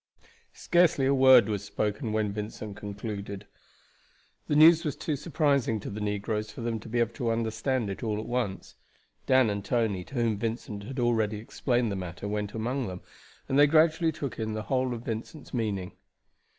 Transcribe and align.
Scarcely 0.55 1.05
a 1.05 1.13
word 1.13 1.47
was 1.47 1.63
spoken 1.63 2.11
when 2.11 2.33
Vincent 2.33 2.75
concluded. 2.75 3.45
The 4.47 4.55
news 4.55 4.83
was 4.83 4.95
too 4.95 5.15
surprising 5.15 5.79
to 5.79 5.91
the 5.91 6.01
negroes 6.01 6.49
for 6.51 6.61
them 6.61 6.79
to 6.79 6.89
be 6.89 6.99
able 6.99 7.13
to 7.13 7.29
understand 7.29 7.87
it 7.87 8.01
all 8.01 8.17
at 8.19 8.25
once. 8.25 8.73
Dan 9.27 9.51
and 9.51 9.63
Tony, 9.63 10.03
to 10.05 10.15
whom 10.15 10.39
Vincent 10.39 10.85
had 10.85 10.99
already 10.99 11.37
explained 11.37 11.91
the 11.91 11.95
matter, 11.95 12.27
went 12.27 12.53
among 12.55 12.87
them, 12.87 13.01
and 13.47 13.59
they 13.59 13.67
gradually 13.67 14.11
took 14.11 14.39
in 14.39 14.55
the 14.55 14.63
whole 14.63 14.95
of 14.95 15.03
Vincent's 15.05 15.53
meaning. 15.53 15.91